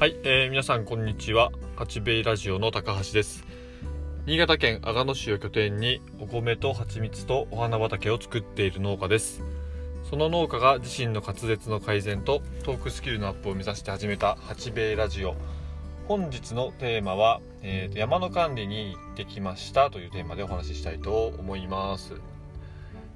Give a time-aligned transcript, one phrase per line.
[0.00, 1.52] はい、えー皆さんこんにちは。
[1.76, 3.44] 八兵衛ラジオの高橋です。
[4.24, 9.42] 新潟県阿賀野市を拠点にお米と蜂蜜とお花畑を作っている農家です。
[10.08, 15.34] その農家が自身の滑舌の改善とトークスキルのアップを目指して始めた八兵衛ラジオ。
[16.08, 22.14] 本日のテーマは、えー山の管理に行ってきましたというテーマでお話ししたいと思います。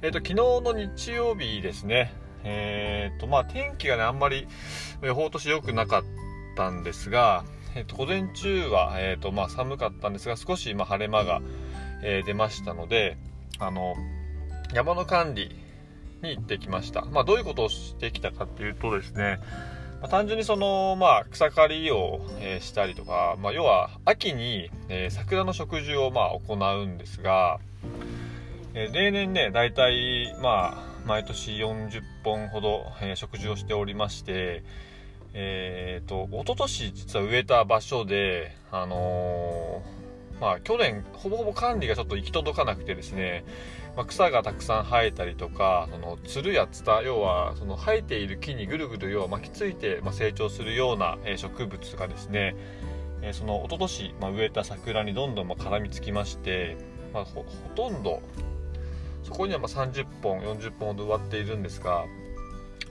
[0.03, 2.13] えっ、と昨日の日曜日ですね。
[2.45, 4.47] えっ、とまあ天気がねあんまり
[5.01, 6.24] 予報として良くなかった
[6.55, 7.45] たんですが、
[7.75, 11.43] えー、と午前中は、えーとまあ、寒かったんですが少し、まあ、晴れ間が、
[12.03, 13.17] えー出ましたので
[13.59, 13.95] あの
[14.73, 15.57] 山の管理
[16.23, 19.41] に行ってきました、まあ、どういうことをしてきたかっていうとですね、
[20.01, 27.59] まあ単純にその、まあ、草刈りを、えーしたりとか、まあ、要は秋に、えー桜の植樹を、まあ、行うんですが、
[28.75, 34.63] えー例年ね大体まあ毎年40本ほど、えー植樹をしておりまして
[35.35, 40.05] えー、と一昨年実は植えた場所であのー
[40.41, 43.45] まあ去年ほぼほぼ管理がちょっと行き届かなくてですね、
[43.97, 52.57] まあ、草がたくさん生えたりとかそのつるやツタ要はその生えている木にぐるぐる要は巻きついて、まあ、成長するような、え植物がですね、
[53.23, 56.77] えその一昨年、まあ、植えた桜にどんどんま絡みつきまして、
[57.13, 58.21] まあ、ほとんど
[59.23, 62.05] そこにはまあ30本40本ほど植わっているんですが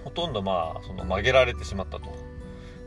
[0.03, 2.22] ほとんどまあその曲げられてしまったと。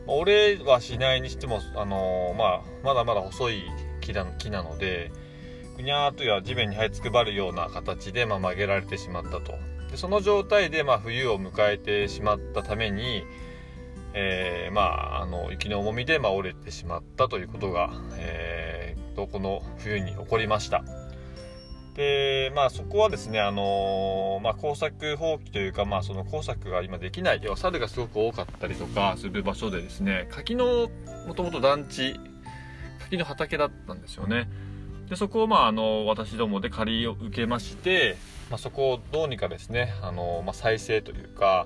[0.07, 3.63] まあ折れはしないにしても、あのーまあ、まだまだ細い
[4.01, 5.11] 木な木なので
[5.75, 9.53] ぐにゃーっとや地面に這いつくばるような形で、まあ、曲げられてしまったと。
[9.91, 13.23] でその状態で、まあ、冬を迎えてしまったために、
[14.13, 20.83] えーまあ、あの雪の重みで、ま、折れてしまったということが、えーとこの冬に起こりました。
[21.97, 27.39] でまあそこはですねあのーまあ、工作放棄というか、まあ、その工作が今できない。
[27.41, 30.89] 要は猿がすごく多かったりとかする場所でですね柿の
[31.27, 32.19] もともと団地
[32.99, 34.47] 柿の畑だったんですよね。
[35.09, 38.15] でそこを、まあ、あの私どもで借りを受けまして、
[38.51, 41.65] まあ、そこをどうにかですねあの、まあ、再生というか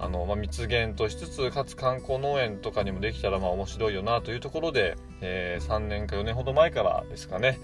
[0.00, 7.60] あの、まあ、蜜源としつつかつ観光農園とかにもできたらまあ面白いよなというところで、えー3年か4年ほど前からですかね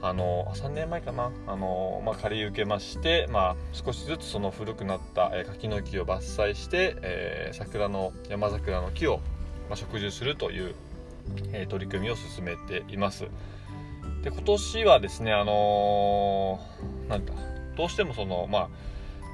[0.00, 1.32] あの3年前かな。
[1.46, 9.18] あの、まあ、借り受けまして、まあ、少しずつその古くなった、えー柿の木を伐採して、えー桜の山桜の木を、
[9.68, 10.74] まあ、植樹するという、
[11.52, 13.26] えー取り組みを進めています。
[14.22, 17.32] で今年はですねあのーなんだ
[17.76, 18.68] どうしてもそのまあ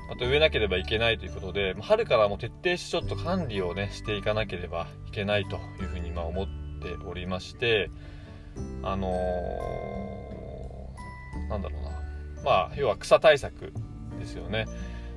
[0.08, 7.91] また植えなければいけないということで春からも徹底してちょっと管理をねしていかなければいけないというふうにま思っておりまして
[8.82, 10.23] あのー
[11.49, 11.91] なんだろうな。
[12.45, 13.72] まあ要は草対策
[14.19, 14.67] ですよね。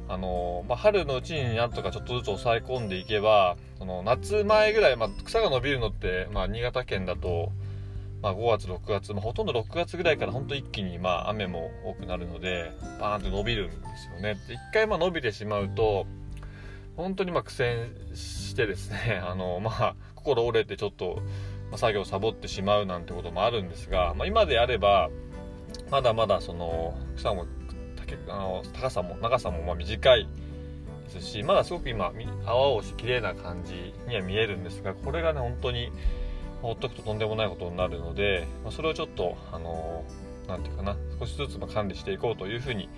[0.10, 7.52] あのまあ、春のうちになんとかちょっとずつ抑え込んでいけばその夏前ぐらい、まあ、草が伸びるのって、まあ、新潟県だと、
[8.22, 14.36] まあ、5月6月、まあ、ほとんど6月ぐらいから本当一気に、まあ、雨も多くなるのでバーンと伸びるんですよね。
[14.48, 16.08] で一回まあ伸びてしまうと
[16.96, 21.22] 本当にまあ苦戦してですね あの、まあ、心折れてちょっと、
[21.76, 25.10] 作業をサボってしまうなんてこともあるんですが、まあ、今であれば
[25.90, 27.46] まだまだその草も
[28.30, 30.28] あの高さも長さもま短い
[31.14, 35.92] ですしまだすごく今み青々し綺麗な感じには見えるんですがこれがね本当に
[36.62, 40.06] ほっとくととんでもないことになるので、ま、それをちょっとあの
[40.48, 42.90] なんていうかな少しずつ管理していこうというふうに、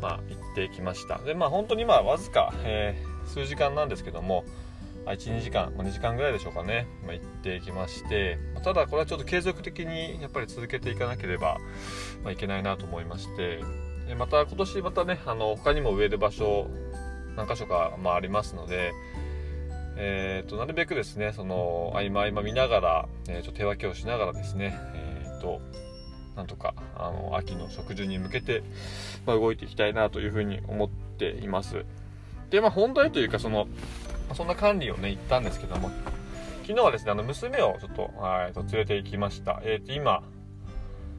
[0.00, 1.18] まあ、言ってきました。
[1.18, 4.44] でまあ本当にまあわずか、えー数時間なんですけども
[5.06, 11.58] ま12時間、まあ、2時間ぐらいでしょうかね、まあ、行ってきましてまあただこれはちょっと継続的にやっぱり続けていかなければ、
[12.24, 13.62] ま、いけないなと思いまして
[14.08, 16.68] でまた今年またねあの他にも植える場所
[17.36, 18.92] 何箇所か、まあ、りますので、
[19.96, 25.60] えー、となるべくですねその合間合間見ながら、えー、ちょっと手分けをしながらですね、えー、と
[26.34, 28.62] なんとかあの秋の植樹に向けて、
[29.24, 31.84] まあ、動いていきたいなというふうに思っています。
[32.50, 33.66] でまあ本題というかその
[34.28, 35.90] まそんな管理をね行ったんですけども。
[36.66, 40.24] 昨日はですねあの娘をちょっと,、はい、と連れて行きました、えー、と今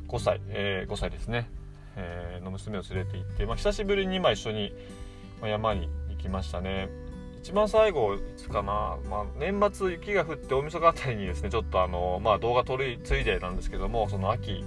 [0.10, 1.50] 5歳、えー5歳ですね、
[1.96, 4.74] えーの娘を連れて行って、まあ、久しぶりにまあ一緒に
[5.42, 6.90] 山に行きましたね。
[7.42, 14.66] 一番最後いつかな、まあ、年末雪が降って大晦日あたりにですねちょっとあの、まあ、動画撮るついでなんですけどもその秋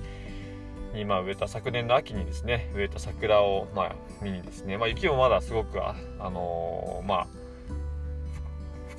[0.95, 7.27] にま植えた昨年の秋にですね植えた桜をま見にですね、まあ、雪もまだすごくあ、のーまあ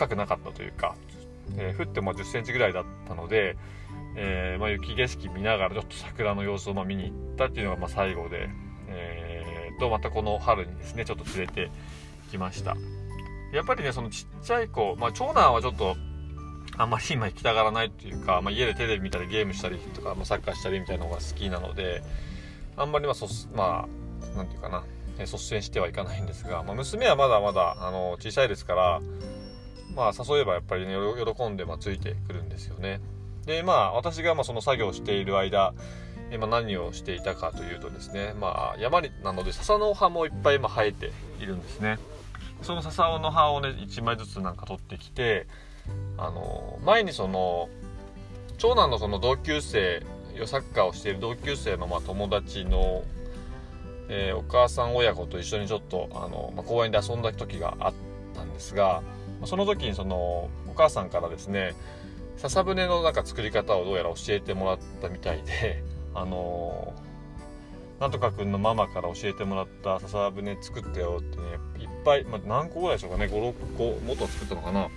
[0.02, 0.96] 深くなかったというか、
[1.58, 3.56] えー降っても1 0センチぐらいだったので、
[4.16, 8.50] えーまあ、雪景色見ながらちょっと桜の様子をま見に行ったっていうのがま最後で、
[8.88, 11.72] えーとまたこの春にですねちょっと連れて
[12.32, 12.76] きました。
[13.54, 15.96] やっぱりねそのちっちゃい子、まあ、長男はちょっと
[16.78, 22.02] あんまり今行きたがらないっていうか、まあ、家でテレビ見たりゲームしたりとか、まあ、サッカーしたりみたいなのが好きなので
[22.78, 23.88] あんまりまあそま
[24.34, 24.84] あなんていうかな
[25.20, 29.02] 率先してはいかないんですが、まあ、娘はまだまだあの小さいですから
[29.96, 30.96] まあ誘えばやっぱりね
[31.36, 33.00] 喜んでまあついてくるんですよね。
[33.46, 35.74] でまあ私がまあその作業をしている間
[36.32, 42.00] 今何をしていたかというとですねまあ山になので笹の葉もいっぱい今生えているんですね。
[42.62, 45.48] その笹の葉をね1枚ずつなんか取ってきて
[46.18, 47.70] あの前にその
[48.58, 50.06] 長男のその同級生
[50.46, 53.04] サッカーをしている同級生のまあ友達の、
[54.08, 57.94] えー、お母さん親子と一緒にちょっとあの、まあ、公園で遊んだ時があっ
[58.36, 59.02] たんですが
[59.46, 61.74] その時にそのお母さんからですね
[62.38, 65.84] 笹舟のなんか作り方をどうやら教えてもらったみたいで
[66.14, 66.94] あの
[68.00, 71.44] なんとかくんのママから教えてもらった笹舟作ったよってね
[71.80, 74.90] いっぱい、まあ、何個ぐらいでしょうかね56個もっと作ったのかな。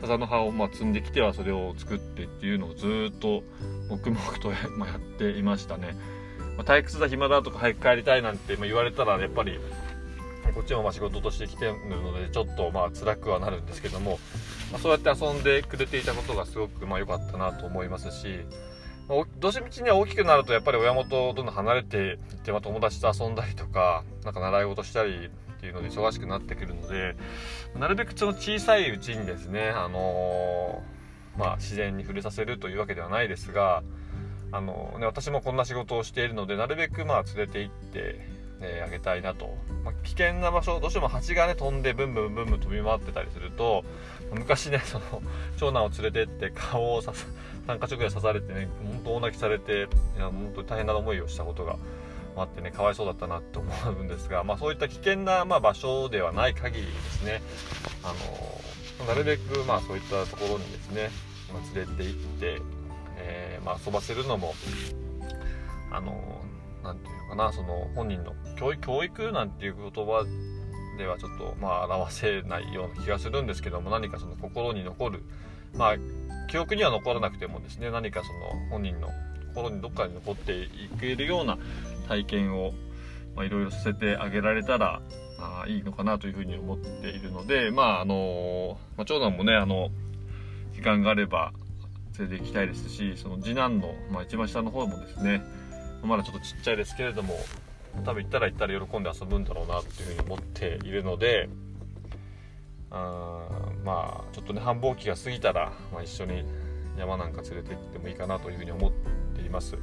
[0.00, 3.42] 笹の葉をま積んできてはそれを作ってっていうのをずっと
[3.88, 5.96] 黙々とや, まやっていましたね、
[6.56, 9.58] まあ、退屈だ暇だとか早く帰りたいなんて言われたらやっぱり
[10.56, 14.18] こっちもまあ仕事として来てるのでちょっとまあ辛くはなるんですけども、
[14.72, 18.38] まあ、そうやって遊んでくれていたことがすごくまあ良かったなと思いますし
[19.38, 27.16] どうしみちには大きくなるとやっぱり親元をどんどん離れていって、まあ、友達と遊んだりとかなんか習い事したりっていうので忙しくなってくるので
[27.78, 33.82] なるべくその小さいうちにですね、あのー、まあ、自然に触れさせるというわけではないですが、
[34.52, 43.84] あのー、ね、私もこんな仕事をしているのでなるべくまあ連れて行ってえー、あげたいなと、まあ、危険な場所どうしても蜂がね飛んでブンブンブンブン飛び回ってたりすると
[44.32, 45.22] 昔ねその
[45.56, 51.76] 長男を連れてって顔を3か所ぐらい刺されてね本当大泣きされていや本当に大変な思いをしたことが
[52.36, 57.42] あってねかわいそうだったなって思うんですが、まあ、そういった危険な、まあ、場所ではない限りですね
[58.02, 58.14] あ
[59.02, 61.10] のなるべく、まあ、そういったところにですね、
[61.52, 62.62] ま、連れて行って、
[63.18, 64.54] えーまあ、遊ばせるのも
[65.90, 66.42] あの
[66.86, 70.24] なんていうのかなその本人の教育教育なんていう言葉
[70.98, 75.22] ではちょっとまあ表せないような気がするんですけども何かその心に残る
[75.74, 75.96] まあ
[76.48, 79.08] 記憶には残らなくてもですね何かその本人の
[79.54, 80.68] 心にどっかに残ってい
[81.00, 81.58] けるような
[82.08, 82.72] 体験を
[83.38, 85.02] いろいろさせてあげられたら
[85.38, 89.90] あいいのかなというふうに思っているのでまああの、まあ、長男もねあの
[90.72, 91.52] 時間があれば
[92.18, 95.42] 連れて行きたいですしその次男の、まあ、一番下の方もですね
[96.06, 97.38] まだちょっとちっちゃいですけれども
[98.04, 101.48] 多分行ったら行ったら喜んで遊ぶんだろうなっていうふうに思っているので
[102.90, 103.48] あ
[103.84, 106.44] まあちょっとね繁忙期が過ぎたら、まあ、一緒に
[106.98, 108.92] 山なんか連れて行ってもいいかなというふうに思っ
[109.34, 109.76] ています。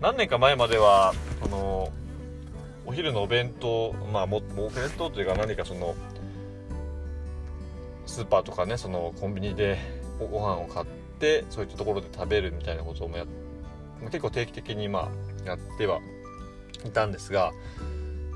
[0.00, 1.92] 何年か前まではこの
[2.86, 5.94] お昼のお弁当まあもお弁当というか何かその
[8.06, 9.78] スーパーとかねそのコンビニで
[10.18, 10.86] ご飯を買っ
[11.18, 13.47] てそういったところで食べるみたいなこともやって
[14.06, 15.10] 結構定期的にま
[15.44, 16.00] あやっては
[16.84, 17.52] いたんですが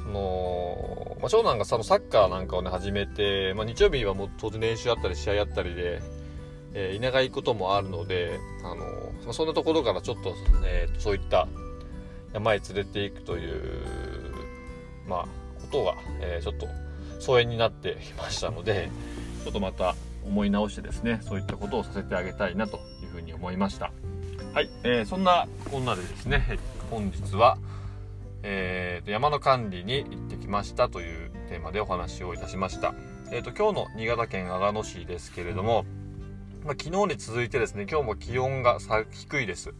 [0.05, 6.03] その、まあ、長男がそのサッカーなんかをね始めて、まあ、日曜日はもう当然練習あったり試合あったりで、
[6.75, 8.85] えー、田舎行くこともあるので、あの
[9.25, 11.47] まあそんなところからちょっと,、えー、そういった
[12.33, 13.83] 山へ連れていくという、
[15.07, 15.29] まあ、
[15.61, 16.67] ことが、えー、ちょっと
[17.21, 18.91] 疎遠になってきましたので
[19.45, 19.95] ちょっとまた
[20.25, 23.93] 思い直してですねそういったことをさせてあげたいなというふうに思いました。
[24.55, 26.59] はい、えー、そんなこんなでですね
[26.91, 27.57] 本日は、
[28.43, 32.95] えーと、山の管理に行ってきましたというテーマでお話をいたしました。
[33.31, 35.87] えーと、今日の新潟県阿賀野市ですけれども、
[36.67, 38.79] まあ、昨日に続いてですね、今日も気温が
[39.11, 39.73] 低いです。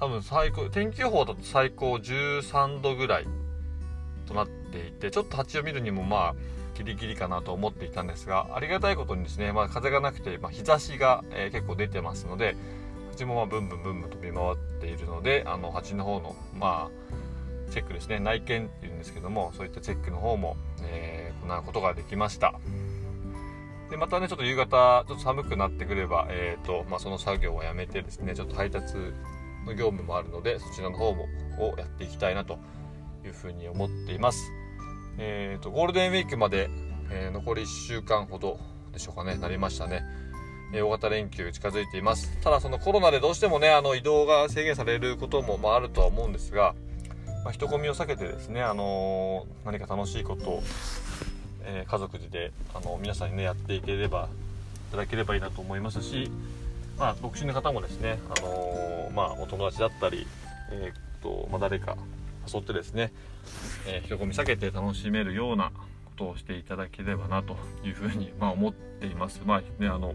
[0.00, 3.28] 多分最高、天気予報だと最高13度ぐらい
[4.26, 6.34] となっていて、ちょっと蜂を見るにもまあ、
[6.76, 12.56] ギリギリかなと思っていたんですが、ありがたいことにですね、まあ、風がなくて、まあ、日差しが、えー、結構出てますので、
[13.14, 18.18] 蜂もまあブンブンブンブン飛び回っているのであの蜂の方のまあチェックですね。
[18.18, 22.54] 内見っていうんですけどもそういったチェックの方も、えー、行うことができました。
[23.90, 28.94] でまたねちょっと夕方ちょっと寒くなってくれば、えーとまあ、その作業はやめてですねちょっと配達
[29.66, 31.26] の業務もあるのでそちらの方も
[31.58, 32.58] をやっていきたいなと
[33.24, 34.50] いうふうに思っています。
[35.18, 36.68] えーとゴールデンウィークまで、
[37.10, 38.58] えー、残り1週間ほど
[38.92, 40.02] でしょうかねなりましたね。
[40.82, 42.36] 大型連休近づいています。
[42.42, 46.74] ただそのコロナでどうしてもね、あの移動が制限されることもまああるとは思うんですが、
[47.44, 50.62] まあ、人混みを避けてですね、あのー、何か楽しいことを、
[51.64, 54.28] えー、家族で、あの皆さんにね、やっていければ、
[54.88, 56.30] いただければいいなと思いますし、
[56.98, 60.26] まあ、独身の方もですね、あのー、まあ、お友達だったり、
[60.70, 61.96] えっと、まあ、誰か
[62.52, 63.12] 誘ってですね、
[63.86, 65.70] え人混み避けて楽しめるような
[66.04, 69.42] ことをしていただければなというふうに、まあ、思っています。
[69.44, 70.14] まあね、あの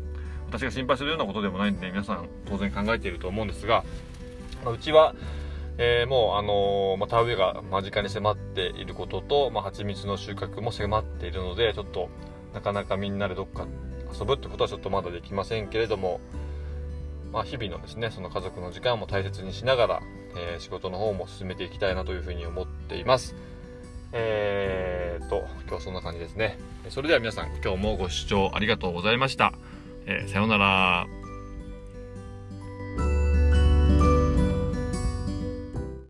[0.49, 3.83] 私が心配するようなことでもないんで皆さん当然考えていると思うんですが、
[4.65, 5.13] ま、うちは、
[5.77, 12.09] えー、もう、あのー、まあ、田植えが間近に迫っていることと、まあ、蜂蜜の収穫も迫っているのでちょっと
[12.53, 13.67] なかなかみんなでどっか
[14.11, 16.19] 遊ぶってことはちょっとまだできませんけれども、
[17.31, 19.99] まあ、日々のですねその家族の時間も大切にしながら、
[20.35, 23.35] えー、仕事の方も進めていきたいなというふうに思っています。
[24.11, 26.57] えーと今日そんな感じですね。
[26.89, 29.53] それでは皆さん今日もご視聴ありがとうございました、
[30.09, 31.18] えー、さようなら。